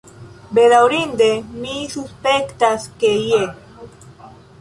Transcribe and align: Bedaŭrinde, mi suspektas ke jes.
Bedaŭrinde, 0.59 1.27
mi 1.65 1.75
suspektas 1.95 2.87
ke 3.05 3.13
jes. 3.33 3.93